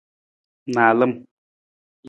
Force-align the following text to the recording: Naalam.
Naalam. 0.73 1.11